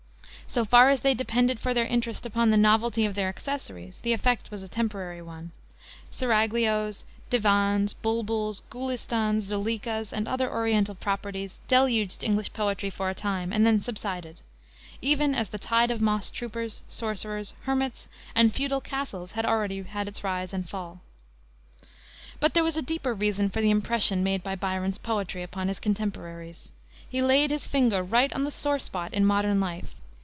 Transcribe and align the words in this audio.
So 0.47 0.65
far 0.65 0.89
as 0.89 0.99
they 0.99 1.13
depended 1.13 1.61
for 1.61 1.73
this 1.73 1.87
interest 1.89 2.25
upon 2.25 2.49
the 2.49 2.57
novelty 2.57 3.05
of 3.05 3.15
their 3.15 3.29
accessories, 3.29 4.01
the 4.01 4.11
effect 4.11 4.51
was 4.51 4.61
a 4.61 4.67
temporary 4.67 5.21
one. 5.21 5.51
Seraglios, 6.11 7.05
divans, 7.29 7.93
bulbuls, 7.93 8.59
Gulistans, 8.69 9.43
Zuleikas, 9.43 10.11
and 10.11 10.27
other 10.27 10.51
Oriental 10.51 10.93
properties, 10.93 11.61
deluged 11.69 12.21
English 12.21 12.51
poetry 12.51 12.89
for 12.89 13.09
a 13.09 13.13
time, 13.15 13.53
and 13.53 13.65
then 13.65 13.81
subsided; 13.81 14.41
even 15.01 15.33
as 15.33 15.47
the 15.47 15.57
tide 15.57 15.89
of 15.89 16.01
moss 16.01 16.29
troopers, 16.29 16.81
sorcerers, 16.85 17.53
hermits, 17.63 18.09
and 18.35 18.53
feudal 18.53 18.81
castles 18.81 19.31
had 19.31 19.45
already 19.45 19.81
had 19.83 20.09
its 20.09 20.21
rise 20.21 20.51
and 20.51 20.69
fall. 20.69 20.99
But 22.41 22.55
there 22.55 22.63
was 22.65 22.75
a 22.75 22.81
deeper 22.81 23.13
reason 23.13 23.49
for 23.49 23.61
the 23.61 23.71
impression 23.71 24.21
made 24.21 24.43
by 24.43 24.55
Byron's 24.57 24.97
poetry 24.99 25.43
upon 25.43 25.69
his 25.69 25.79
contemporaries. 25.79 26.73
He 27.07 27.21
laid 27.21 27.51
his 27.51 27.67
finger 27.67 28.03
right 28.03 28.33
on 28.33 28.43
the 28.43 28.51
sore 28.51 28.79
spot 28.79 29.13
in 29.13 29.23
modern 29.25 29.61
life. 29.61 29.95